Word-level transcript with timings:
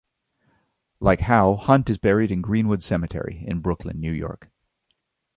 Like 0.99 1.19
Howe, 1.19 1.55
Hunt 1.55 1.87
is 1.91 1.99
buried 1.99 2.31
in 2.31 2.41
Green-Wood 2.41 2.81
Cemetery 2.81 3.43
in 3.45 3.59
Brooklyn, 3.61 3.99
New 4.01 4.11
York. 4.11 4.49